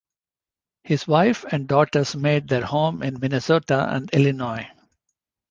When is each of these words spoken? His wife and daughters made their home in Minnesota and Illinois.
His 0.83 1.07
wife 1.07 1.43
and 1.51 1.67
daughters 1.67 2.15
made 2.15 2.47
their 2.47 2.65
home 2.65 3.03
in 3.03 3.19
Minnesota 3.19 3.85
and 3.93 4.09
Illinois. 4.11 4.67